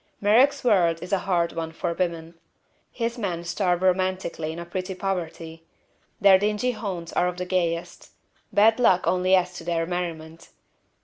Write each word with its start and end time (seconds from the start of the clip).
Merrick's 0.19 0.63
world 0.63 0.97
is 1.03 1.13
a 1.13 1.19
hard 1.29 1.53
one 1.53 1.71
for 1.71 1.93
women. 1.93 2.33
His 2.91 3.19
men 3.19 3.43
starve 3.43 3.83
romantically 3.83 4.51
in 4.51 4.57
a 4.57 4.65
pretty 4.65 4.95
poverty. 4.95 5.63
Their 6.19 6.39
dingy 6.39 6.71
haunts 6.71 7.13
are 7.13 7.27
of 7.27 7.37
the 7.37 7.45
gayest. 7.45 8.09
Bad 8.51 8.79
luck 8.79 9.05
only 9.05 9.35
adds 9.35 9.53
to 9.59 9.63
their 9.63 9.85
merriment. 9.85 10.49